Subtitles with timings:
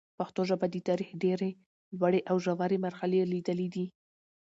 [0.17, 1.51] پښتو ژبه د تاریخ ډېري
[1.99, 3.85] لوړي او ژوري مرحلې لیدلي دي.